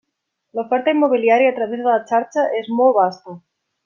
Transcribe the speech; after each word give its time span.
L'oferta 0.59 0.93
immobiliària 0.95 1.51
a 1.53 1.57
través 1.59 1.83
de 1.83 1.87
la 1.91 1.99
xarxa 2.13 2.47
és 2.61 2.73
molt 2.79 2.97
vasta. 3.01 3.37